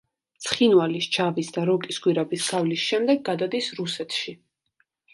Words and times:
ცხინვალის, 0.45 1.07
ჯავის 1.17 1.53
და 1.59 1.67
როკის 1.71 2.01
გვირაბის 2.07 2.49
გავლის 2.57 2.89
შემდეგ 2.89 3.25
გადადის 3.31 3.73
რუსეთში. 3.83 4.39